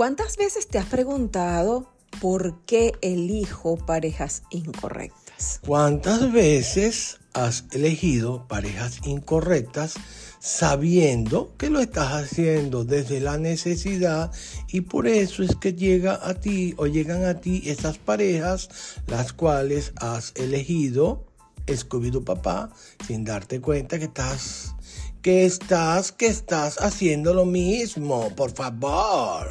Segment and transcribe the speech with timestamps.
[0.00, 5.60] ¿Cuántas veces te has preguntado por qué elijo parejas incorrectas?
[5.66, 9.96] ¿Cuántas veces has elegido parejas incorrectas
[10.38, 14.32] sabiendo que lo estás haciendo desde la necesidad
[14.68, 18.70] y por eso es que llega a ti o llegan a ti esas parejas
[19.06, 21.26] las cuales has elegido
[21.66, 22.70] escogido papá
[23.06, 24.74] sin darte cuenta que estás
[25.20, 29.50] que estás que estás haciendo lo mismo por favor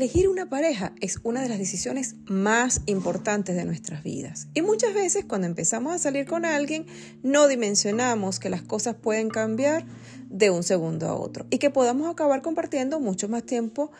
[0.00, 4.48] Elegir una pareja es una de las decisiones más importantes de nuestras vidas.
[4.54, 6.86] Y muchas veces cuando empezamos a salir con alguien
[7.22, 9.84] no dimensionamos que las cosas pueden cambiar
[10.30, 13.90] de un segundo a otro y que podamos acabar compartiendo mucho más tiempo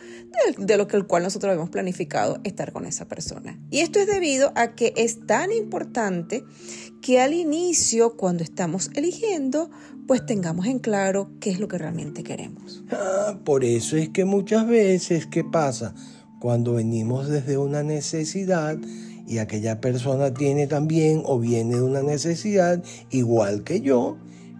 [0.57, 3.59] de, lo que el cual nosotros habíamos planificado estar con esa persona.
[3.69, 6.43] Y esto es debido a que es tan importante
[7.03, 9.69] que al inicio, cuando estamos eligiendo,
[10.11, 12.83] pues tengamos en claro qué es lo que realmente queremos.
[12.91, 15.95] Ah, por eso es que muchas veces, ¿qué pasa?
[16.41, 18.77] Cuando venimos desde una necesidad
[19.25, 24.17] y aquella persona tiene también o viene de una necesidad igual que yo,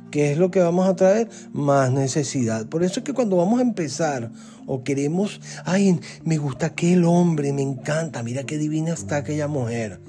[0.09, 1.27] ¿qué es lo que vamos a traer?
[1.51, 2.67] Más necesidad.
[2.67, 4.31] Por eso es que cuando vamos a empezar
[4.67, 9.99] o queremos, ay, me gusta aquel hombre, me encanta, mira qué divina está aquella mujer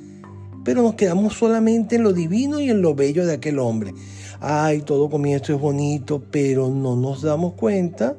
[0.65, 3.95] pero nos quedamos solamente en lo divino y en lo bello de aquel hombre.
[4.45, 8.17] Ay, todo comienzo es bonito, pero no nos damos cuenta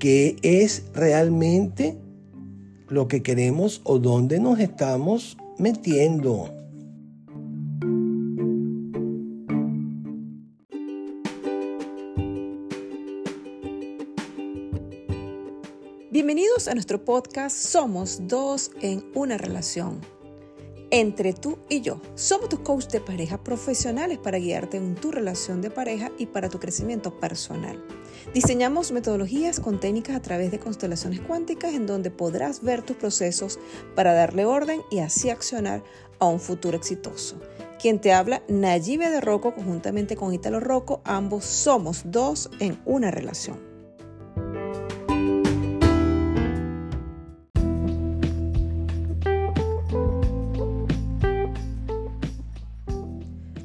[0.00, 1.96] que es realmente
[2.88, 6.50] lo que queremos o dónde nos estamos metiendo.
[16.10, 20.00] Bienvenidos a nuestro podcast Somos dos en una relación
[20.92, 22.00] entre tú y yo.
[22.14, 26.50] Somos tus coach de pareja profesionales para guiarte en tu relación de pareja y para
[26.50, 27.82] tu crecimiento personal.
[28.34, 33.58] Diseñamos metodologías con técnicas a través de constelaciones cuánticas en donde podrás ver tus procesos
[33.96, 35.82] para darle orden y así accionar
[36.18, 37.40] a un futuro exitoso.
[37.80, 43.10] Quien te habla, Nayibe de Rocco, conjuntamente con Italo Rocco, ambos somos dos en una
[43.10, 43.71] relación.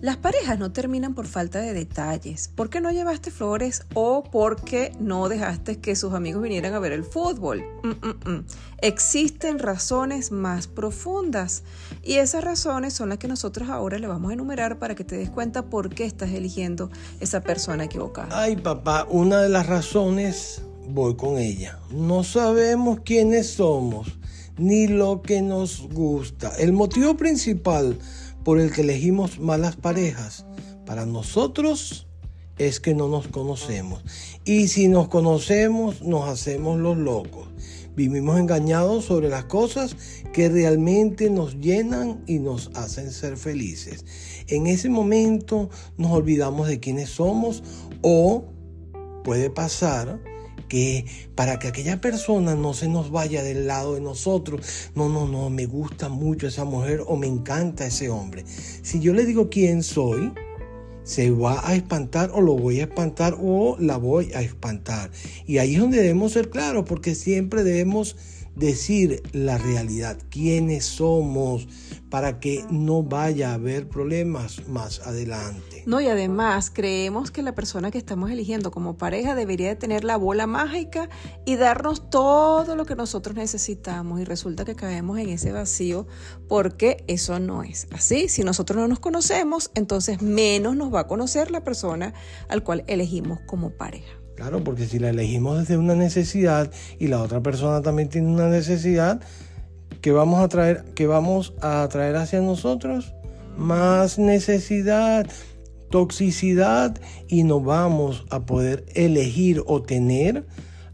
[0.07, 5.28] Las parejas no terminan por falta de detalles, porque no llevaste flores o porque no
[5.28, 7.66] dejaste que sus amigos vinieran a ver el fútbol.
[7.84, 8.45] Mm, mm, mm.
[8.81, 11.63] Existen razones más profundas
[12.03, 15.18] y esas razones son las que nosotros ahora le vamos a enumerar para que te
[15.18, 16.89] des cuenta por qué estás eligiendo
[17.19, 18.29] esa persona equivocada.
[18.31, 21.79] Ay papá, una de las razones voy con ella.
[21.91, 24.18] No sabemos quiénes somos
[24.57, 26.56] ni lo que nos gusta.
[26.57, 28.00] El motivo principal
[28.47, 30.45] por el que elegimos malas parejas
[30.85, 32.07] para nosotros
[32.57, 34.01] es que no nos conocemos.
[34.45, 37.49] Y si nos conocemos, nos hacemos los locos.
[37.93, 39.97] Vivimos engañados sobre las cosas
[40.31, 44.05] que realmente nos llenan y nos hacen ser felices.
[44.47, 47.63] En ese momento nos olvidamos de quiénes somos
[48.01, 48.45] o
[49.25, 50.21] puede pasar
[50.67, 51.05] que
[51.35, 55.50] para que aquella persona no se nos vaya del lado de nosotros, no, no, no,
[55.50, 58.44] me gusta mucho esa mujer o me encanta ese hombre.
[58.47, 60.33] Si yo le digo quién soy,
[61.03, 65.09] se va a espantar o lo voy a espantar o la voy a espantar.
[65.45, 68.17] Y ahí es donde debemos ser claros, porque siempre debemos
[68.57, 71.68] decir la realidad, quiénes somos,
[72.09, 75.84] para que no vaya a haber problemas más adelante.
[75.85, 80.03] No, y además creemos que la persona que estamos eligiendo como pareja debería de tener
[80.03, 81.09] la bola mágica
[81.45, 86.07] y darnos todo lo que nosotros necesitamos y resulta que caemos en ese vacío
[86.47, 88.29] porque eso no es así.
[88.29, 92.13] Si nosotros no nos conocemos, entonces menos nos va a conocer la persona
[92.47, 94.16] al cual elegimos como pareja.
[94.37, 98.50] Claro, porque si la elegimos desde una necesidad y la otra persona también tiene una
[98.50, 99.19] necesidad,
[100.00, 103.15] ¿qué vamos a traer, vamos a traer hacia nosotros?
[103.57, 105.27] Más necesidad,
[105.89, 110.45] toxicidad y no vamos a poder elegir o tener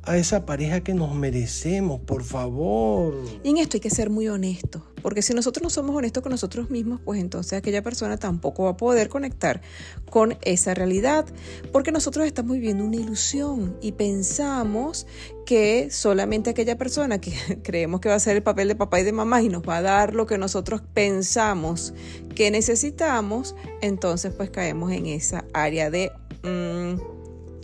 [0.06, 3.16] a esa pareja que nos merecemos, por favor.
[3.42, 6.32] Y en esto hay que ser muy honestos, porque si nosotros no somos honestos con
[6.32, 9.62] nosotros mismos, pues entonces aquella persona tampoco va a poder conectar
[10.10, 11.26] con esa realidad,
[11.72, 15.08] porque nosotros estamos viviendo una ilusión y pensamos
[15.46, 17.34] que solamente aquella persona que
[17.64, 19.78] creemos que va a ser el papel de papá y de mamá y nos va
[19.78, 21.94] a dar lo que nosotros pensamos
[22.36, 26.12] que necesitamos, entonces pues caemos en esa área de...
[26.44, 27.00] Mm,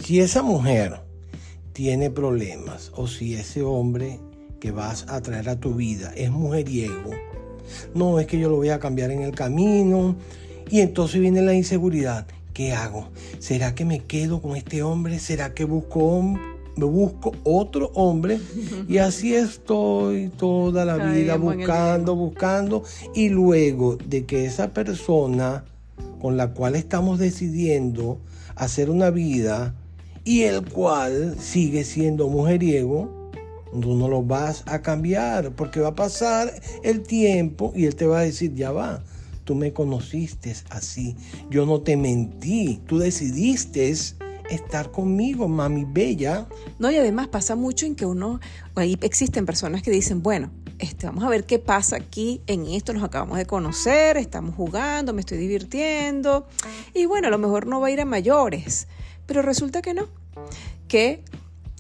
[0.01, 1.08] si esa mujer
[1.79, 4.19] tiene problemas o si ese hombre
[4.59, 7.11] que vas a traer a tu vida es mujeriego,
[7.95, 10.17] no es que yo lo voy a cambiar en el camino
[10.69, 12.27] Y entonces viene la inseguridad.
[12.51, 13.07] ¿Qué hago?
[13.39, 15.19] ¿Será que me quedo con este hombre?
[15.19, 16.21] ¿Será que busco,
[16.75, 18.41] me busco otro hombre?
[18.89, 22.83] Y así estoy toda la vida buscando, buscando.
[23.15, 25.63] Y luego de que esa persona
[26.19, 28.19] con la cual estamos decidiendo
[28.57, 29.75] hacer una vida
[30.23, 33.31] y el cual sigue siendo mujeriego,
[33.81, 38.07] tú no lo vas a cambiar porque va a pasar el tiempo y él te
[38.07, 39.03] va a decir, ya va,
[39.43, 41.15] tú me conociste así,
[41.49, 43.89] yo no te mentí, tú decidiste
[44.49, 46.47] estar conmigo, mami bella.
[46.79, 48.39] No, y además pasa mucho en que uno,
[48.75, 52.93] ahí existen personas que dicen, bueno, este, vamos a ver qué pasa aquí en esto,
[52.93, 56.47] nos acabamos de conocer, estamos jugando, me estoy divirtiendo,
[56.93, 58.87] y bueno, a lo mejor no va a ir a mayores,
[59.29, 60.07] pero resulta que no,
[60.87, 61.23] que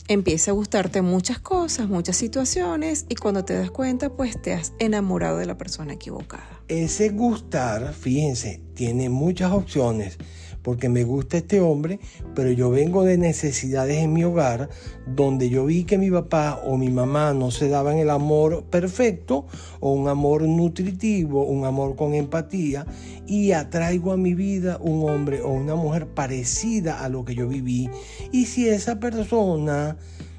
[0.07, 4.73] empieza a gustarte muchas cosas, muchas situaciones, y cuando te das cuenta, pues te has
[4.77, 6.47] enamorado de la persona equivocada.
[6.67, 10.19] Ese gustar, fíjense, tiene muchas opciones
[10.61, 11.99] porque me gusta este hombre,
[12.35, 14.69] pero yo vengo de necesidades en mi hogar
[15.07, 19.45] donde yo vi que mi papá o mi mamá no se daban el amor perfecto
[19.79, 22.85] o un amor nutritivo, un amor con empatía
[23.25, 27.47] y atraigo a mi vida un hombre o una mujer parecida a lo que yo
[27.47, 27.89] viví.
[28.31, 29.97] Y si esa persona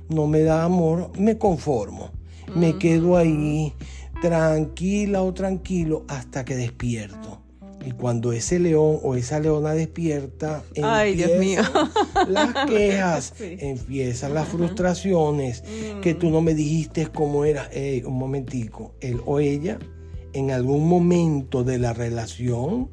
[0.08, 2.10] no me da amor, me conformo,
[2.54, 3.72] me quedo ahí
[4.20, 7.39] tranquila o tranquilo hasta que despierto.
[7.84, 11.62] Y cuando ese león o esa leona despierta, Ay, Dios mío.
[12.28, 15.64] las quejas, empiezan las frustraciones,
[16.02, 17.70] que tú no me dijiste cómo era.
[18.04, 19.78] un momentico, él o ella,
[20.34, 22.90] en algún momento de la relación,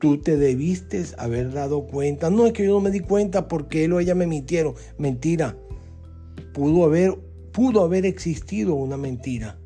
[0.00, 2.28] tú te debiste haber dado cuenta.
[2.30, 4.74] No es que yo no me di cuenta porque él o ella me mintieron.
[4.98, 5.56] Mentira.
[6.52, 7.16] Pudo haber,
[7.52, 9.60] pudo haber existido una mentira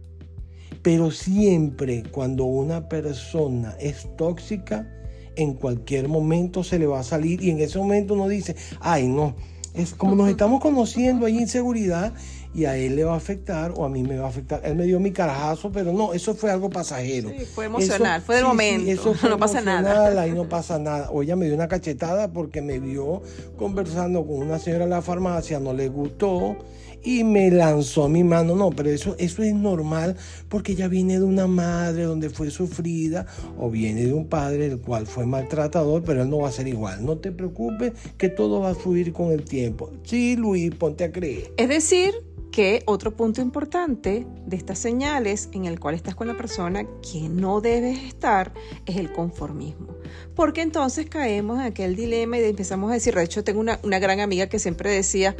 [0.85, 4.87] pero siempre cuando una persona es tóxica,
[5.35, 9.09] en cualquier momento se le va a salir y en ese momento uno dice, ay
[9.09, 9.35] no,
[9.73, 12.13] es como nos estamos conociendo, hay inseguridad
[12.55, 14.61] y a él le va a afectar o a mí me va a afectar.
[14.63, 17.31] Él me dio mi carajazo, pero no, eso fue algo pasajero.
[17.31, 18.91] Sí, fue emocional, fue del momento.
[18.91, 20.21] eso no pasa nada.
[20.21, 21.11] Ahí no pasa nada.
[21.11, 23.23] O ella me dio una cachetada porque me vio
[23.57, 26.57] conversando con una señora en la farmacia, no le gustó
[27.05, 28.57] y me lanzó mi mano.
[28.57, 30.17] No, pero eso, eso es normal
[30.49, 33.27] porque ella viene de una madre donde fue sufrida
[33.59, 36.67] o viene de un padre el cual fue maltratador, pero él no va a ser
[36.67, 37.05] igual.
[37.05, 39.93] No te preocupes que todo va a fluir con el tiempo.
[40.03, 41.53] Sí, Luis, ponte a creer.
[41.57, 42.15] Es decir,
[42.55, 47.29] que otro punto importante de estas señales en el cual estás con la persona que
[47.29, 48.53] no debes estar
[48.87, 49.89] es el conformismo.
[50.37, 53.99] Porque entonces caemos en aquel dilema y empezamos a decir, de hecho tengo una, una
[53.99, 55.35] gran amiga que siempre decía,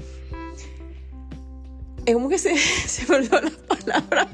[2.07, 2.57] es como que se,
[2.87, 4.29] se volvió la palabra.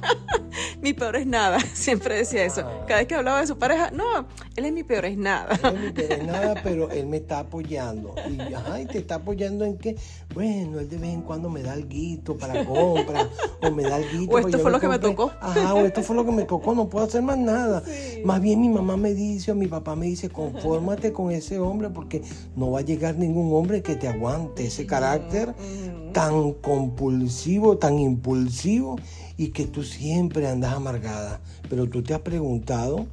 [0.82, 1.61] mi peor es nada.
[1.75, 2.62] Siempre decía eso.
[2.64, 2.84] Ah.
[2.87, 4.26] Cada vez que hablaba de su pareja, no,
[4.56, 5.58] él es mi peor es nada.
[5.62, 8.14] Él es mi peor es nada, pero él me está apoyando.
[8.28, 8.38] Y,
[8.70, 9.96] ay, te está apoyando en que,
[10.34, 11.90] bueno, él de vez en cuando me da algo
[12.38, 13.28] para compra,
[13.62, 14.34] o me da algo.
[14.34, 15.32] O esto fue lo que me tocó.
[15.40, 17.82] Ajá, o esto fue lo que me tocó, no puedo hacer más nada.
[18.25, 21.90] Más bien mi mamá me dice, o mi papá me dice, confórmate con ese hombre,
[21.90, 22.23] porque
[22.55, 25.55] no va a llegar ningún hombre que te aguante ese carácter
[26.12, 28.97] tan compulsivo, tan impulsivo
[29.37, 31.40] y que tú siempre andas amargada.
[31.69, 33.07] Pero tú te has preguntado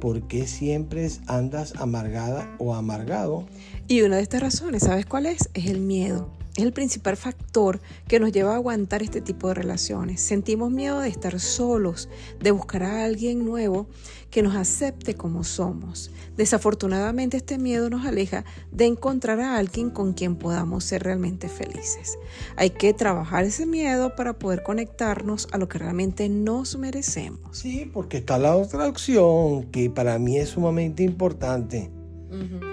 [0.00, 3.44] por qué siempre andas amargada o amargado.
[3.86, 5.50] Y una de estas razones, ¿sabes cuál es?
[5.54, 6.39] Es el miedo.
[6.56, 10.20] Es el principal factor que nos lleva a aguantar este tipo de relaciones.
[10.20, 12.08] Sentimos miedo de estar solos,
[12.40, 13.86] de buscar a alguien nuevo
[14.30, 16.10] que nos acepte como somos.
[16.36, 22.18] Desafortunadamente este miedo nos aleja de encontrar a alguien con quien podamos ser realmente felices.
[22.56, 27.58] Hay que trabajar ese miedo para poder conectarnos a lo que realmente nos merecemos.
[27.58, 31.90] Sí, porque está la otra opción que para mí es sumamente importante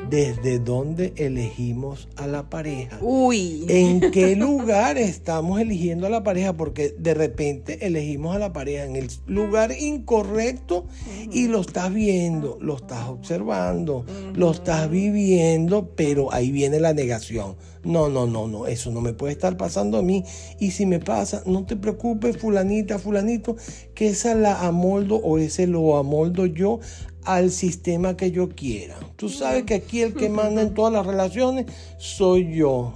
[0.10, 3.00] ¿Desde dónde elegimos a la pareja?
[3.02, 3.66] Uy.
[3.68, 6.54] ¿En qué lugar estamos eligiendo a la pareja?
[6.54, 10.86] Porque de repente elegimos a la pareja en el lugar incorrecto
[11.32, 17.56] y lo estás viendo, lo estás observando, lo estás viviendo, pero ahí viene la negación.
[17.84, 20.24] No, no, no, no, eso no me puede estar pasando a mí.
[20.60, 23.56] Y si me pasa, no te preocupes, fulanita, fulanito,
[23.98, 26.80] que esa la amoldo o ese lo amoldo yo
[27.24, 28.96] al sistema que yo quiera.
[29.16, 31.66] Tú sabes que aquí el que manda en todas las relaciones
[31.98, 32.94] soy yo.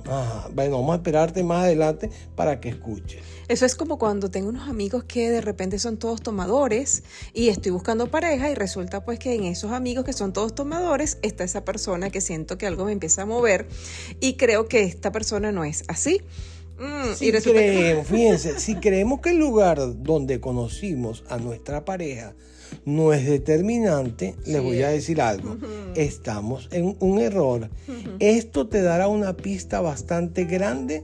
[0.53, 3.23] Bueno, vamos a esperarte más adelante para que escuches.
[3.47, 7.01] Eso es como cuando tengo unos amigos que de repente son todos tomadores
[7.33, 11.17] y estoy buscando pareja y resulta pues que en esos amigos que son todos tomadores
[11.23, 13.67] está esa persona que siento que algo me empieza a mover
[14.19, 16.21] y creo que esta persona no es así.
[16.81, 22.33] Mm, si creemos, fíjense, si creemos que el lugar donde conocimos a nuestra pareja
[22.85, 25.57] no es determinante, les voy a decir algo.
[25.95, 27.69] Estamos en un error.
[28.19, 31.03] Esto te dará una pista bastante grande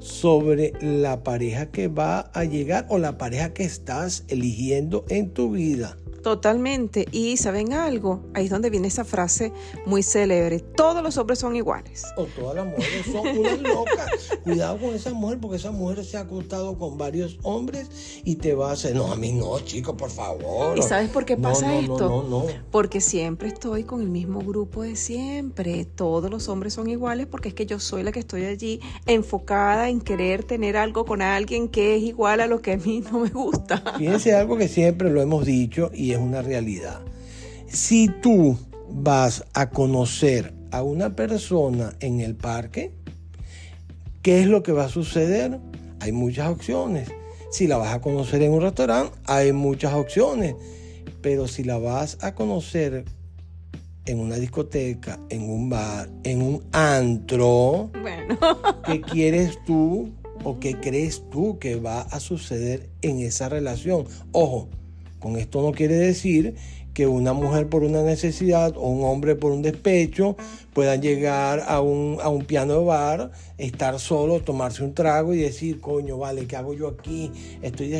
[0.00, 5.52] sobre la pareja que va a llegar o la pareja que estás eligiendo en tu
[5.52, 5.96] vida.
[6.26, 7.06] Totalmente.
[7.12, 9.52] Y saben algo, ahí es donde viene esa frase
[9.84, 10.58] muy célebre.
[10.58, 12.02] Todos los hombres son iguales.
[12.16, 14.10] O todas las mujeres son unas locas.
[14.42, 18.56] Cuidado con esa mujer, porque esa mujer se ha acostado con varios hombres y te
[18.56, 20.76] va a hacer, no, a mí no, chico, por favor.
[20.76, 22.08] ¿Y sabes por qué pasa no, esto?
[22.08, 22.46] No, no, no.
[22.72, 25.84] Porque siempre estoy con el mismo grupo de siempre.
[25.84, 29.90] Todos los hombres son iguales porque es que yo soy la que estoy allí enfocada
[29.90, 33.20] en querer tener algo con alguien que es igual a lo que a mí no
[33.20, 33.94] me gusta.
[33.96, 37.00] Fíjense algo que siempre lo hemos dicho y es una realidad.
[37.68, 38.58] Si tú
[38.88, 42.92] vas a conocer a una persona en el parque,
[44.22, 45.58] ¿qué es lo que va a suceder?
[46.00, 47.08] Hay muchas opciones.
[47.50, 50.54] Si la vas a conocer en un restaurante, hay muchas opciones.
[51.22, 53.04] Pero si la vas a conocer
[54.04, 58.38] en una discoteca, en un bar, en un antro, bueno.
[58.84, 60.12] ¿qué quieres tú
[60.44, 64.04] o qué crees tú que va a suceder en esa relación?
[64.32, 64.68] Ojo,
[65.20, 66.54] con esto no quiere decir
[66.96, 70.34] que una mujer por una necesidad o un hombre por un despecho
[70.72, 75.36] puedan llegar a un, a un piano de bar, estar solo, tomarse un trago y
[75.36, 77.30] decir, coño, vale, ¿qué hago yo aquí?
[77.60, 77.90] Estoy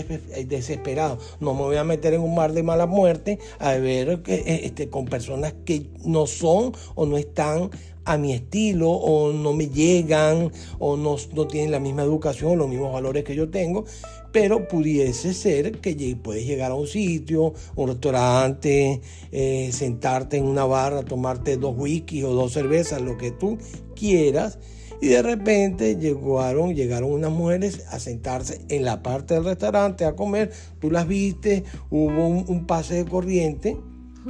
[0.46, 1.18] desesperado.
[1.40, 5.04] No me voy a meter en un mar de mala muerte a ver este, con
[5.04, 7.68] personas que no son o no están
[8.06, 12.68] a mi estilo o no me llegan o no, no tienen la misma educación, los
[12.68, 13.84] mismos valores que yo tengo
[14.32, 19.00] pero pudiese ser que puedes llegar a un sitio, un restaurante,
[19.32, 23.58] eh, sentarte en una barra, tomarte dos whisky o dos cervezas, lo que tú
[23.94, 24.58] quieras,
[25.00, 30.16] y de repente llegaron, llegaron unas mujeres a sentarse en la parte del restaurante a
[30.16, 33.76] comer, tú las viste, hubo un pase de corriente,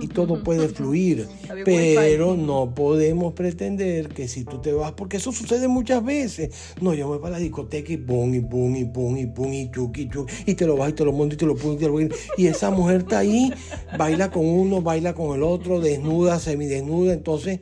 [0.00, 1.28] y todo puede fluir.
[1.64, 6.50] Pero no podemos pretender que si tú te vas, porque eso sucede muchas veces.
[6.80, 9.52] No, yo me voy para la discoteca y pum, y pum, y pum, y pum,
[9.52, 11.56] y chuki, y chuki, y te lo vas y te lo montas y te lo
[11.56, 12.00] pones y te lo
[12.36, 13.52] Y esa mujer está ahí,
[13.96, 17.60] baila con uno, baila con el otro, desnuda, semidesnuda, entonces.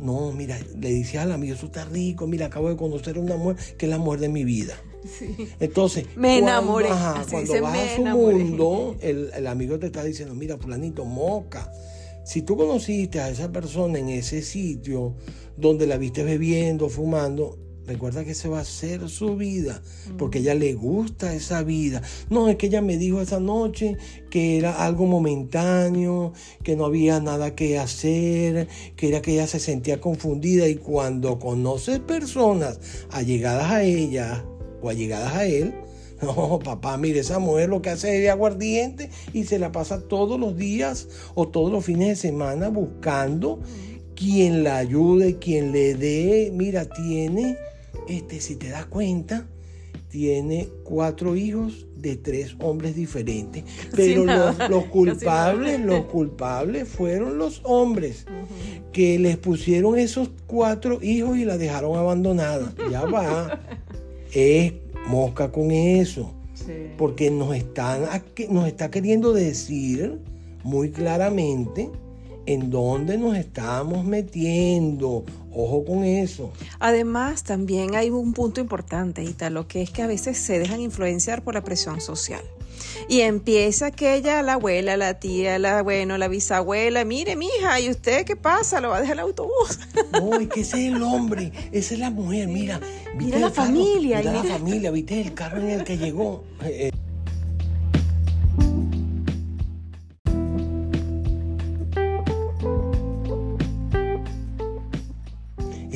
[0.00, 3.36] No, mira, le dice al amigo, eso está rico, mira, acabo de conocer a una
[3.36, 4.74] mujer que es la mujer de mi vida.
[5.60, 6.88] Entonces, me enamoré.
[7.30, 11.70] Cuando, vas a su mundo, el, el, amigo te está diciendo, mira, fulanito, moca.
[12.24, 15.14] Si tú conociste a esa persona en ese sitio
[15.56, 17.58] donde la viste bebiendo, fumando,
[17.90, 19.82] recuerda que se va a hacer su vida,
[20.16, 22.02] porque a ella le gusta esa vida.
[22.28, 23.96] No, es que ella me dijo esa noche
[24.30, 29.58] que era algo momentáneo, que no había nada que hacer, que era que ella se
[29.58, 32.78] sentía confundida y cuando conoces personas
[33.10, 34.44] allegadas a ella,
[34.82, 35.74] o allegadas a él.
[36.22, 40.02] No, papá, mire, esa mujer lo que hace es de aguardiente y se la pasa
[40.02, 43.60] todos los días o todos los fines de semana buscando
[44.14, 46.52] quien la ayude, quien le dé.
[46.54, 47.56] Mira, tiene,
[48.06, 49.46] este, si te das cuenta,
[50.10, 53.64] tiene cuatro hijos de tres hombres diferentes.
[53.96, 58.26] Pero los, culpables, los culpables fueron los hombres
[58.92, 62.74] que les pusieron esos cuatro hijos y la dejaron abandonada.
[62.90, 63.58] Ya va
[64.32, 64.72] es
[65.06, 66.34] mosca con eso.
[66.98, 68.02] Porque nos, están,
[68.50, 70.20] nos está queriendo decir
[70.62, 71.90] muy claramente
[72.46, 75.24] en dónde nos estamos metiendo.
[75.52, 76.52] Ojo con eso.
[76.78, 81.42] Además, también hay un punto importante, lo que es que a veces se dejan influenciar
[81.42, 82.42] por la presión social.
[83.08, 88.24] Y empieza aquella, la abuela, la tía, la, bueno, la bisabuela, mire, mija, ¿y usted
[88.24, 88.80] qué pasa?
[88.80, 89.78] ¿Lo va a dejar el autobús?
[90.12, 92.80] No, es que ese es el hombre, esa es la mujer, mira.
[93.16, 94.18] Mira la familia.
[94.18, 96.44] Mira, la familia, viste el carro en el que llegó.
[96.64, 96.90] Eh,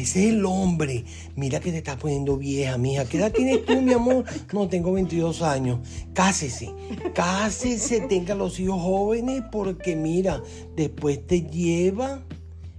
[0.05, 1.07] Ese es el hombre.
[1.35, 3.07] Mira que te estás poniendo vieja, mija.
[3.07, 4.27] ¿Qué edad tienes tú, mi amor?
[4.53, 5.79] No, tengo 22 años.
[6.13, 6.71] Cásese.
[7.15, 10.43] Cásese, tenga los hijos jóvenes porque mira,
[10.77, 12.23] después te lleva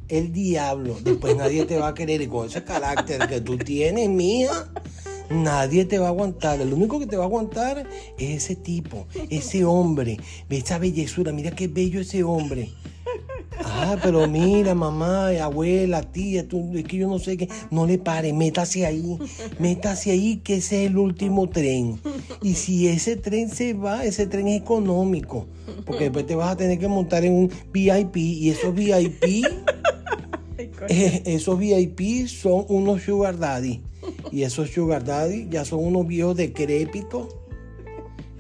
[0.08, 1.00] el diablo.
[1.04, 2.22] Después nadie te va a querer.
[2.22, 4.72] Y con ese carácter que tú tienes, mija,
[5.32, 6.62] nadie te va a aguantar.
[6.62, 7.90] El único que te va a aguantar
[8.20, 10.20] es ese tipo, ese hombre.
[10.48, 11.32] Esa bellezura.
[11.32, 12.70] Mira qué bello ese hombre.
[13.78, 17.50] Ah, pero mira, mamá, abuela, tía, tú, es que yo no sé qué.
[17.72, 19.18] No le pare, métase ahí.
[19.60, 22.00] Métase ahí, que ese es el último tren.
[22.42, 25.48] Y si ese tren se va, ese tren es económico.
[25.86, 28.16] Porque después te vas a tener que montar en un VIP.
[28.16, 29.46] Y esos VIP,
[30.88, 33.82] eh, esos VIP son unos sugar daddy.
[34.32, 37.28] Y esos sugar daddy ya son unos viejos decrépitos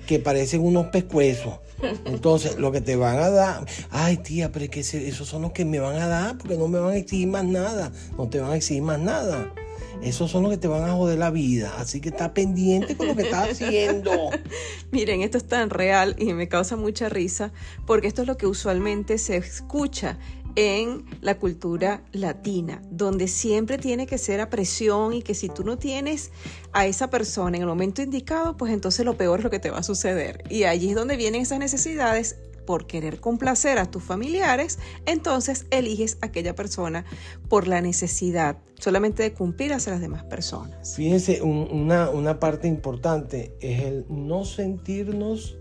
[0.07, 1.55] que parecen unos pescuezos.
[2.05, 5.51] Entonces, lo que te van a dar, ay tía, pero es que esos son los
[5.51, 8.39] que me van a dar porque no me van a exigir más nada, no te
[8.39, 9.53] van a exigir más nada.
[10.01, 11.73] Esos son los que te van a joder la vida.
[11.77, 14.29] Así que está pendiente con lo que estás haciendo.
[14.91, 17.51] Miren, esto es tan real y me causa mucha risa
[17.85, 20.17] porque esto es lo que usualmente se escucha
[20.55, 25.63] en la cultura latina, donde siempre tiene que ser a presión y que si tú
[25.63, 26.31] no tienes
[26.71, 29.69] a esa persona en el momento indicado, pues entonces lo peor es lo que te
[29.69, 30.43] va a suceder.
[30.49, 36.17] Y allí es donde vienen esas necesidades por querer complacer a tus familiares, entonces eliges
[36.21, 37.05] a aquella persona
[37.47, 40.95] por la necesidad solamente de cumplir hacia las demás personas.
[40.95, 45.57] Fíjense, una, una parte importante es el no sentirnos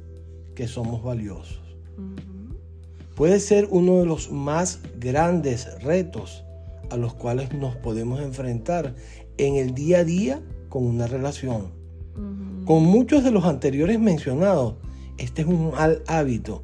[0.55, 1.61] que somos valiosos.
[3.15, 6.45] Puede ser uno de los más grandes retos
[6.91, 8.95] a los cuales nos podemos enfrentar
[9.39, 11.69] en el día a día con una relación.
[12.65, 14.75] Con muchos de los anteriores mencionados,
[15.19, 16.63] este es un mal hábito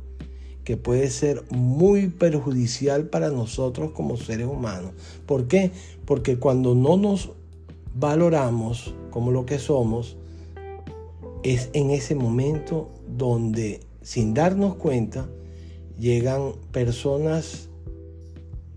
[0.65, 4.93] que puede ser muy perjudicial para nosotros como seres humanos.
[5.27, 5.71] ¿Por qué?
[6.05, 7.31] Porque cuando no nos
[7.95, 10.17] valoramos como lo que somos,
[11.43, 15.29] es en ese momento donde, sin darnos cuenta,
[16.01, 17.69] llegan personas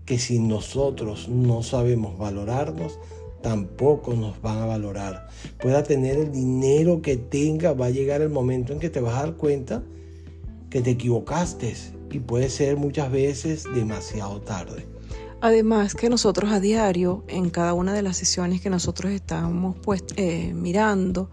[0.04, 2.98] que si nosotros no sabemos valorarnos,
[3.42, 5.28] tampoco nos van a valorar.
[5.60, 9.16] Pueda tener el dinero que tenga, va a llegar el momento en que te vas
[9.16, 9.82] a dar cuenta
[10.70, 11.74] que te equivocaste
[12.10, 14.86] y puede ser muchas veces demasiado tarde.
[15.40, 20.02] Además que nosotros a diario, en cada una de las sesiones que nosotros estamos pues,
[20.16, 21.30] eh, mirando,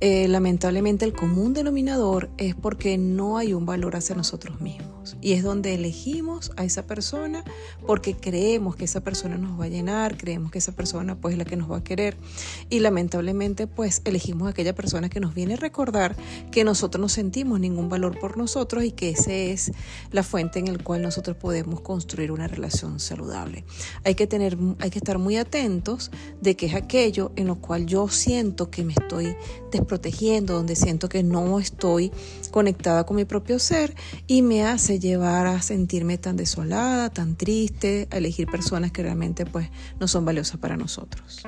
[0.00, 5.16] eh, lamentablemente el común denominador es porque no hay un valor hacia nosotros mismos.
[5.22, 7.44] Y es donde elegimos a esa persona
[7.86, 11.38] porque creemos que esa persona nos va a llenar, creemos que esa persona pues es
[11.38, 12.16] la que nos va a querer.
[12.68, 16.16] Y lamentablemente pues elegimos a aquella persona que nos viene a recordar
[16.50, 19.72] que nosotros no sentimos ningún valor por nosotros y que esa es
[20.10, 23.64] la fuente en la cual nosotros podemos construir una relación saludable.
[24.04, 27.86] Hay que, tener, hay que estar muy atentos de que es aquello en lo cual
[27.86, 29.36] yo siento que me estoy
[29.86, 32.12] protegiendo, donde siento que no estoy
[32.50, 33.94] conectada con mi propio ser
[34.26, 39.46] y me hace llevar a sentirme tan desolada, tan triste, a elegir personas que realmente
[39.46, 39.68] pues
[40.00, 41.42] no son valiosas para nosotros.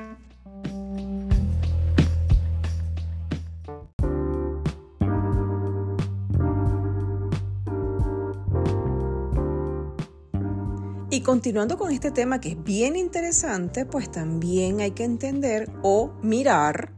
[11.11, 16.12] Y continuando con este tema que es bien interesante, pues también hay que entender o
[16.22, 16.92] mirar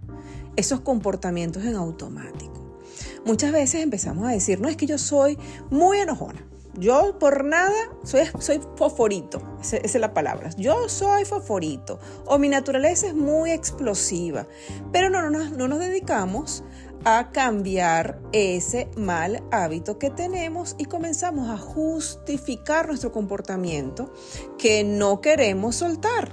[0.61, 2.77] esos comportamientos en automático.
[3.25, 5.39] Muchas veces empezamos a decir, no es que yo soy
[5.71, 6.47] muy enojona.
[6.79, 10.51] Yo por nada soy, soy foforito, esa, es la palabra.
[10.57, 14.47] Yo soy foforito o mi naturaleza es muy explosiva,
[14.93, 16.63] pero no, no, no nos dedicamos
[17.05, 24.13] a cambiar ese mal hábito que tenemos y comenzamos a justificar nuestro comportamiento
[24.59, 26.31] que no queremos soltar.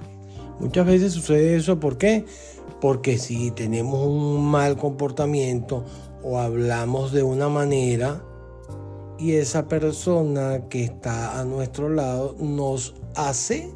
[0.60, 2.26] Muchas veces sucede eso, ¿por qué?
[2.80, 5.84] Porque si tenemos un mal comportamiento
[6.24, 8.24] o hablamos de una manera
[9.18, 13.72] y esa persona que está a nuestro lado nos hace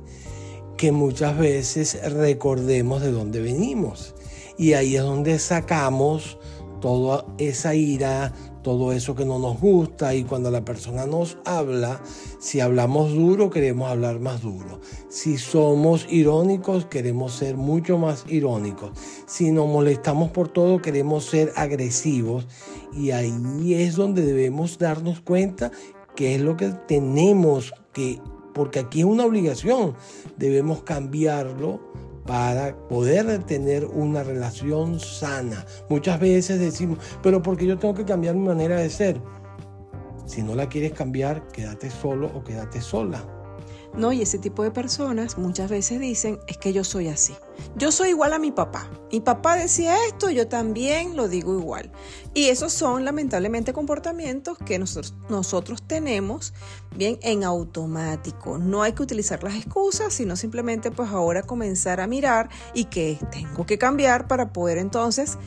[0.77, 4.15] que muchas veces recordemos de dónde venimos.
[4.57, 6.37] Y ahí es donde sacamos
[6.79, 12.01] toda esa ira, todo eso que no nos gusta y cuando la persona nos habla,
[12.39, 14.79] si hablamos duro queremos hablar más duro.
[15.09, 18.91] Si somos irónicos queremos ser mucho más irónicos.
[19.25, 22.47] Si nos molestamos por todo queremos ser agresivos
[22.93, 25.71] y ahí es donde debemos darnos cuenta
[26.15, 28.19] que es lo que tenemos que,
[28.53, 29.95] porque aquí es una obligación,
[30.37, 31.79] debemos cambiarlo
[32.25, 35.65] para poder tener una relación sana.
[35.89, 39.21] Muchas veces decimos, pero porque yo tengo que cambiar mi manera de ser.
[40.25, 43.40] Si no la quieres cambiar, quédate solo o quédate sola.
[43.93, 47.35] No, y ese tipo de personas muchas veces dicen, es que yo soy así.
[47.75, 48.89] Yo soy igual a mi papá.
[49.11, 51.91] Mi papá decía esto, yo también lo digo igual.
[52.33, 56.53] Y esos son lamentablemente comportamientos que nosotros, nosotros tenemos
[56.95, 58.57] bien en automático.
[58.57, 63.19] No hay que utilizar las excusas, sino simplemente pues ahora comenzar a mirar y que
[63.29, 65.37] tengo que cambiar para poder entonces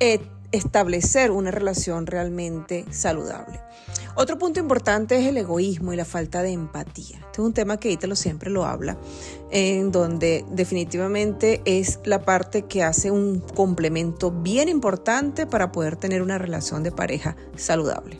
[0.00, 0.20] eh,
[0.52, 3.60] establecer una relación realmente saludable.
[4.18, 7.18] Otro punto importante es el egoísmo y la falta de empatía.
[7.18, 8.96] Este es un tema que Ítalo siempre lo habla,
[9.50, 16.22] en donde definitivamente es la parte que hace un complemento bien importante para poder tener
[16.22, 18.18] una relación de pareja saludable.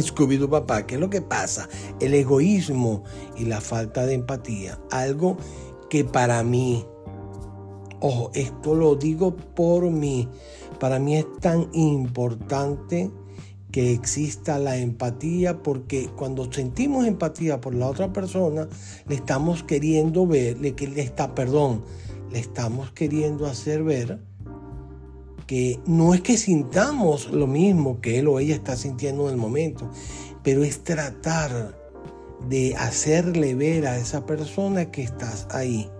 [0.00, 1.68] scooby papá, ¿qué es lo que pasa?
[1.98, 3.02] El egoísmo
[3.36, 4.78] y la falta de empatía.
[4.92, 5.36] Algo
[5.90, 6.86] que para mí
[8.06, 10.28] Ojo, esto lo digo por mí.
[10.78, 13.10] Para mí es tan importante
[13.74, 18.68] que exista la empatía porque cuando sentimos empatía por la otra persona,
[19.08, 21.82] le estamos queriendo ver, le, le está, perdón,
[22.30, 24.20] le estamos queriendo hacer ver
[25.48, 29.40] que no es que sintamos lo mismo que él o ella está sintiendo en el
[29.40, 29.90] momento,
[30.44, 31.76] pero es tratar
[32.48, 35.90] de hacerle ver a esa persona que estás ahí.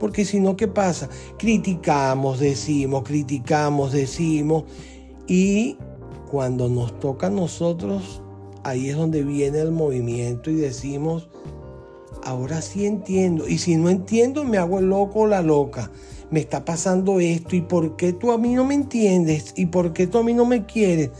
[0.00, 1.08] Porque si no, ¿qué pasa?
[1.38, 4.64] Criticamos, decimos, criticamos, decimos.
[5.28, 5.78] Y
[6.34, 8.20] cuando nos toca a nosotros,
[8.64, 11.28] ahí es donde viene el movimiento y decimos,
[12.24, 13.46] ahora sí entiendo.
[13.46, 15.92] Y si no entiendo, me hago el loco o la loca.
[16.32, 17.54] Me está pasando esto.
[17.54, 19.54] ¿Y por qué tú a mí no me entiendes?
[19.56, 21.12] ¿Y por qué tú a mí no me quieres?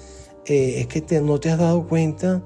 [0.46, 2.42] Eh, es que no te has dado cuenta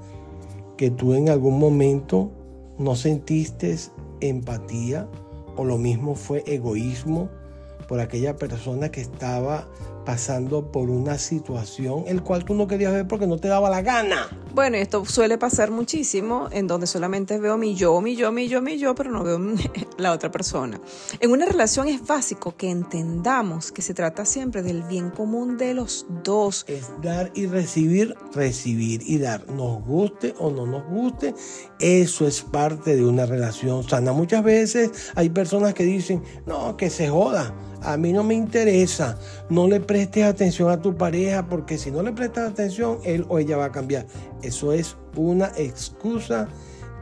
[0.77, 2.29] que tú en algún momento
[2.77, 3.75] no sentiste
[4.21, 5.09] empatía
[5.57, 7.29] o lo mismo fue egoísmo
[7.87, 9.67] por aquella persona que estaba
[10.05, 13.81] pasando por una situación el cual tú no querías ver porque no te daba la
[13.81, 14.27] gana.
[14.53, 18.61] Bueno, esto suele pasar muchísimo en donde solamente veo mi yo, mi yo, mi yo,
[18.61, 19.39] mi yo, pero no veo
[19.97, 20.79] la otra persona.
[21.19, 25.73] En una relación es básico que entendamos que se trata siempre del bien común de
[25.73, 26.65] los dos.
[26.67, 29.47] Es dar y recibir, recibir y dar.
[29.49, 31.35] Nos guste o no nos guste,
[31.79, 34.13] eso es parte de una relación sana.
[34.13, 39.17] Muchas veces hay personas que dicen, no, que se joda a mí no me interesa.
[39.49, 43.37] No le prestes atención a tu pareja porque si no le prestas atención, él o
[43.37, 44.05] ella va a cambiar.
[44.41, 46.47] Eso es una excusa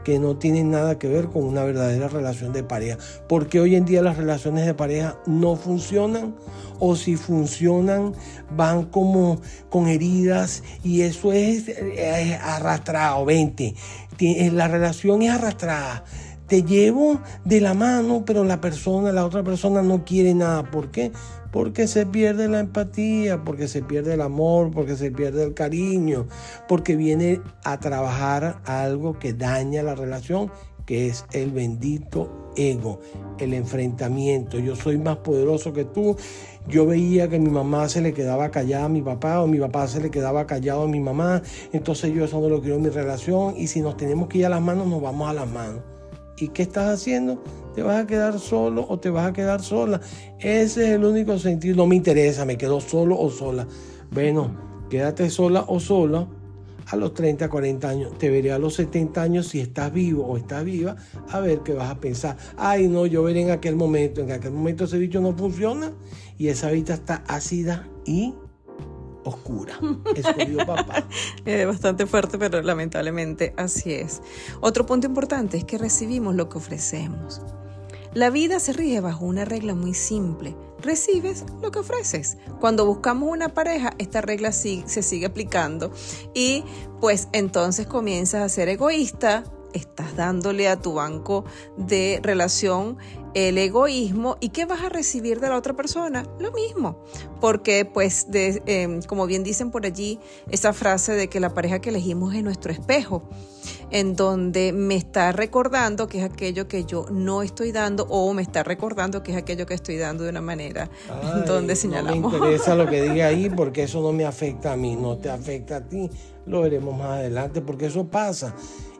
[0.02, 2.98] que no tiene nada que ver con una verdadera relación de pareja.
[3.28, 6.34] Porque hoy en día las relaciones de pareja no funcionan
[6.80, 8.14] o si funcionan
[8.56, 13.24] van como con heridas y eso es, es arrastrado.
[13.24, 13.76] Vente,
[14.18, 16.04] la relación es arrastrada
[16.48, 20.64] te llevo de la mano, pero la persona, la otra persona no quiere nada.
[20.64, 21.12] ¿Por qué?
[21.50, 26.26] Porque se pierde la empatía, porque se pierde el amor, porque se pierde el cariño,
[26.68, 30.50] porque viene a trabajar algo que daña la relación,
[30.84, 33.00] que es el bendito ego,
[33.38, 34.58] el enfrentamiento.
[34.58, 36.16] Yo soy más poderoso que tú.
[36.66, 39.86] Yo veía que mi mamá se le quedaba callada a mi papá o mi papá
[39.86, 41.42] se le quedaba callado a mi mamá.
[41.72, 43.54] Entonces yo eso no lo quiero en mi relación.
[43.56, 45.82] Y si nos tenemos que ir a las manos, nos vamos a las manos.
[46.40, 47.42] ¿Y qué estás haciendo?
[47.74, 50.00] ¿Te vas a quedar solo o te vas a quedar sola?
[50.38, 51.76] Ese es el único sentido.
[51.76, 53.66] No me interesa, me quedo solo o sola.
[54.10, 56.28] Bueno, quédate sola o sola
[56.86, 58.18] a los 30, 40 años.
[58.18, 60.96] Te veré a los 70 años si estás vivo o estás viva,
[61.28, 62.36] a ver qué vas a pensar.
[62.56, 64.20] Ay, no, yo veré en aquel momento.
[64.20, 65.92] En aquel momento ese bicho no funciona
[66.38, 68.34] y esa vida está ácida y
[69.28, 69.78] oscura.
[70.14, 71.04] Escogió papá.
[71.44, 74.22] es bastante fuerte, pero lamentablemente así es.
[74.60, 77.40] Otro punto importante es que recibimos lo que ofrecemos.
[78.14, 80.56] La vida se rige bajo una regla muy simple.
[80.80, 82.38] Recibes lo que ofreces.
[82.58, 85.92] Cuando buscamos una pareja, esta regla sí, se sigue aplicando
[86.34, 86.64] y
[87.00, 91.44] pues entonces comienzas a ser egoísta, estás dándole a tu banco
[91.76, 92.96] de relación
[93.46, 97.04] el egoísmo y qué vas a recibir de la otra persona, lo mismo,
[97.40, 100.18] porque pues de, em, como bien dicen por allí,
[100.50, 103.22] esa frase de que la pareja que elegimos es nuestro espejo,
[103.90, 108.42] en donde me está recordando que es aquello que yo no estoy dando o me
[108.42, 110.90] está recordando que es aquello que estoy dando de una manera
[111.46, 112.32] donde señalamos.
[112.32, 115.16] No me interesa lo que diga ahí porque eso no me afecta a mí, no
[115.18, 116.10] te afecta a ti,
[116.46, 118.54] lo veremos más adelante porque eso pasa.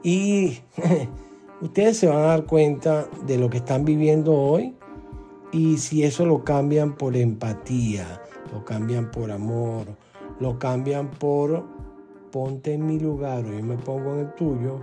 [0.04, 0.58] Y
[1.60, 4.74] ustedes se van a dar cuenta de lo que están viviendo hoy
[5.52, 9.86] y si eso lo cambian por empatía, lo cambian por amor,
[10.40, 11.64] lo cambian por
[12.30, 14.80] ponte en mi lugar o yo me pongo en el tuyo,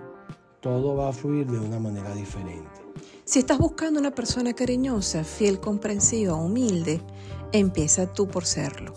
[0.59, 2.81] todo va a fluir de una manera diferente.
[3.23, 7.01] Si estás buscando una persona cariñosa, fiel, comprensiva, humilde,
[7.51, 8.93] empieza tú por serlo.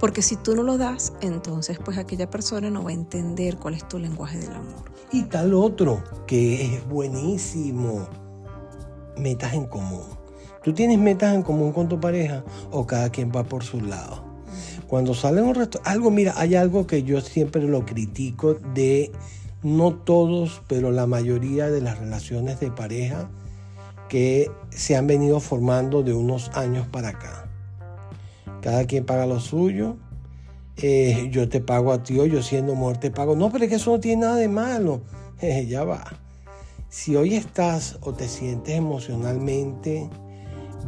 [0.00, 3.74] Porque si tú no lo das, entonces pues aquella persona no va a entender cuál
[3.74, 4.90] es tu lenguaje del amor.
[5.12, 8.08] Y tal otro que es buenísimo,
[9.16, 10.04] metas en común.
[10.62, 14.24] ¿Tú tienes metas en común con tu pareja o cada quien va por su lado?
[14.86, 19.12] Cuando salen un resto, algo, mira, hay algo que yo siempre lo critico de
[19.62, 23.28] no todos, pero la mayoría de las relaciones de pareja
[24.08, 27.43] que se han venido formando de unos años para acá.
[28.64, 29.98] Cada quien paga lo suyo,
[30.78, 33.36] eh, yo te pago a ti o yo siendo mujer te pago.
[33.36, 35.02] No, pero es que eso no tiene nada de malo.
[35.68, 36.02] ya va.
[36.88, 40.08] Si hoy estás o te sientes emocionalmente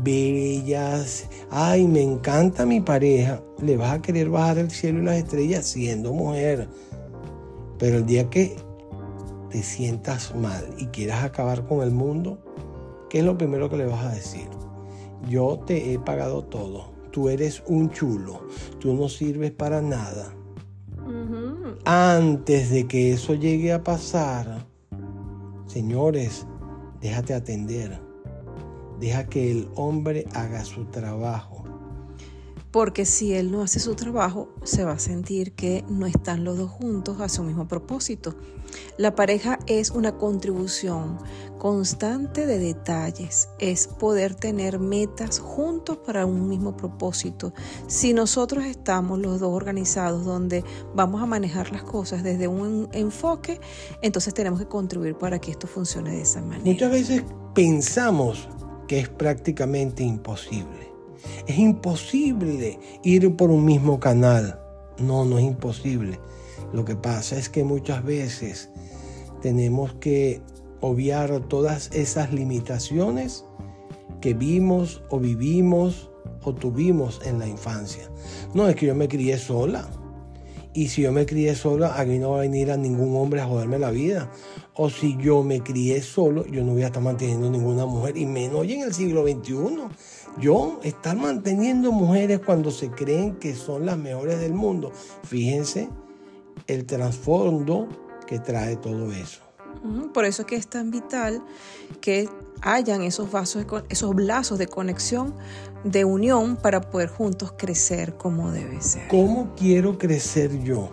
[0.02, 5.16] bellas, ay, me encanta mi pareja, le vas a querer bajar el cielo y las
[5.16, 6.70] estrellas siendo mujer.
[7.78, 8.56] Pero el día que
[9.50, 12.38] te sientas mal y quieras acabar con el mundo,
[13.10, 14.48] ¿qué es lo primero que le vas a decir?
[15.28, 18.46] yo te he pagado todo, tú eres un chulo,
[18.78, 20.34] tú no sirves para nada.
[21.86, 24.66] Antes de que eso llegue a pasar,
[25.66, 26.46] señores,
[27.00, 27.98] déjate atender,
[29.00, 31.64] deja que el hombre haga su trabajo
[32.70, 36.58] porque si él no hace su trabajo, se va a sentir que no están los
[36.58, 38.34] dos juntos a su mismo propósito.
[38.96, 41.18] La pareja es una contribución
[41.58, 47.52] constante de detalles, es poder tener metas juntos para un mismo propósito.
[47.86, 53.60] Si nosotros estamos los dos organizados donde vamos a manejar las cosas desde un enfoque,
[54.02, 56.64] entonces tenemos que contribuir para que esto funcione de esa manera.
[56.64, 57.22] Muchas veces
[57.54, 58.48] pensamos
[58.86, 60.96] que es prácticamente imposible
[61.46, 64.60] es imposible ir por un mismo canal.
[64.98, 66.18] No, no es imposible.
[66.72, 68.70] Lo que pasa es que muchas veces
[69.40, 70.40] tenemos que
[70.80, 73.44] obviar todas esas limitaciones
[74.20, 76.10] que vimos o vivimos
[76.42, 78.10] o tuvimos en la infancia.
[78.54, 79.88] No es que yo me crié sola.
[80.74, 83.46] Y si yo me crié sola, aquí no va a venir a ningún hombre a
[83.46, 84.30] joderme la vida.
[84.74, 88.26] O si yo me crié solo, yo no voy a estar manteniendo ninguna mujer, y
[88.26, 89.54] menos hoy en el siglo XXI.
[90.38, 94.92] Yo estar manteniendo mujeres cuando se creen que son las mejores del mundo.
[95.24, 95.88] Fíjense
[96.66, 97.88] el trasfondo
[98.26, 99.40] que trae todo eso.
[100.12, 101.42] Por eso es que es tan vital
[102.00, 102.28] que
[102.62, 105.34] hayan esos vasos, esos lazos de conexión,
[105.84, 109.06] de unión para poder juntos crecer como debe ser.
[109.08, 110.90] ¿Cómo quiero crecer yo?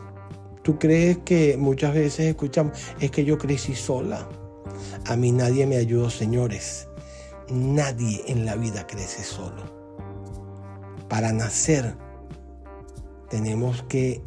[0.61, 4.27] ¿Tú crees que muchas veces escuchamos, es que yo crecí sola?
[5.07, 6.87] A mí nadie me ayudó, señores.
[7.49, 9.63] Nadie en la vida crece solo.
[11.09, 11.95] Para nacer
[13.29, 14.21] tenemos que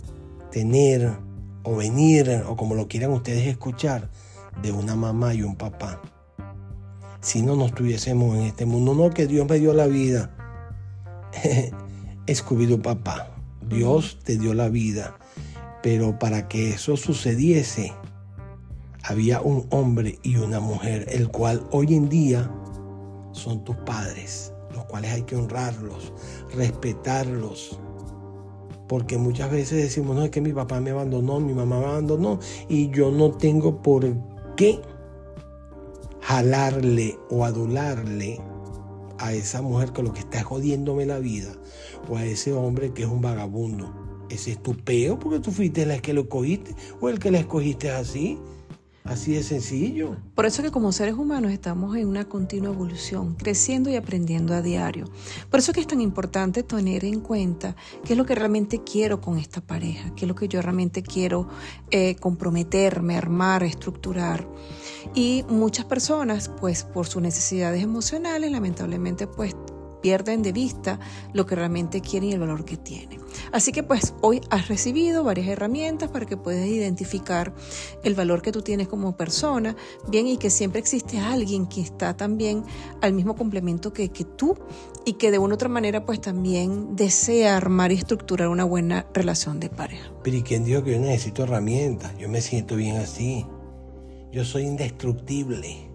[0.50, 1.25] tener
[1.66, 4.08] o venir, o como lo quieran ustedes escuchar,
[4.62, 6.00] de una mamá y un papá.
[7.20, 8.94] Si no, nos estuviésemos en este mundo.
[8.94, 10.30] No que Dios me dio la vida.
[12.26, 13.32] Escubido papá.
[13.68, 15.18] Dios te dio la vida.
[15.82, 17.92] Pero para que eso sucediese,
[19.02, 22.48] había un hombre y una mujer, el cual hoy en día
[23.32, 26.12] son tus padres, los cuales hay que honrarlos,
[26.54, 27.80] respetarlos.
[28.88, 32.38] Porque muchas veces decimos, no, es que mi papá me abandonó, mi mamá me abandonó,
[32.68, 34.06] y yo no tengo por
[34.56, 34.80] qué
[36.20, 38.40] jalarle o adularle
[39.18, 41.52] a esa mujer que lo que está jodiéndome la vida,
[42.08, 43.92] o a ese hombre que es un vagabundo.
[44.28, 44.74] Ese es tu
[45.20, 48.38] porque tú fuiste la que lo cogiste, o el que la escogiste así.
[49.06, 50.16] Así de sencillo.
[50.34, 54.62] Por eso que como seres humanos estamos en una continua evolución, creciendo y aprendiendo a
[54.62, 55.04] diario.
[55.48, 59.20] Por eso que es tan importante tener en cuenta qué es lo que realmente quiero
[59.20, 61.48] con esta pareja, qué es lo que yo realmente quiero
[61.90, 64.48] eh, comprometerme, armar, estructurar.
[65.14, 69.54] Y muchas personas, pues por sus necesidades emocionales, lamentablemente, pues
[70.06, 71.00] pierden de vista
[71.32, 73.18] lo que realmente quieren y el valor que tienen.
[73.50, 77.52] Así que pues hoy has recibido varias herramientas para que puedas identificar
[78.04, 79.74] el valor que tú tienes como persona,
[80.06, 82.62] bien, y que siempre existe alguien que está también
[83.02, 84.56] al mismo complemento que, que tú
[85.04, 89.06] y que de una u otra manera pues también desea armar y estructurar una buena
[89.12, 90.12] relación de pareja.
[90.22, 92.16] Pero ¿y quién dijo que yo necesito herramientas?
[92.16, 93.44] Yo me siento bien así.
[94.30, 95.90] Yo soy indestructible.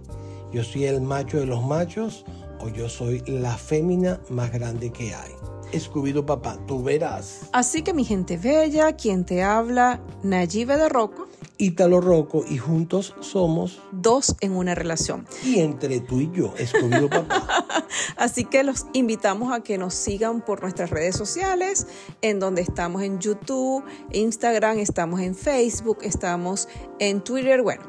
[0.52, 2.26] Yo soy el macho de los machos
[2.62, 5.32] o yo soy la fémina más grande que hay.
[5.72, 7.50] Escubido papá, tú verás.
[7.54, 11.28] Así que mi gente bella, quien te habla, Nayibe de Rocco.
[11.58, 15.28] Ítalo Rocco y juntos somos dos en una relación.
[15.44, 17.48] Y entre tú y yo, Escubido papá.
[18.18, 21.88] Así que los invitamos a que nos sigan por nuestras redes sociales,
[22.22, 26.68] en donde estamos en YouTube, Instagram, estamos en Facebook, estamos
[27.00, 27.84] en Twitter, bueno,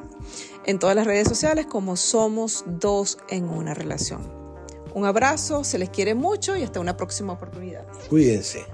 [0.67, 4.42] en todas las redes sociales como somos dos en una relación.
[4.95, 7.85] Un abrazo, se les quiere mucho y hasta una próxima oportunidad.
[8.09, 8.65] Cuídense.